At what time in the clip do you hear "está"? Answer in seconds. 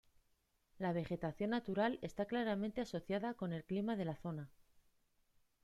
2.01-2.25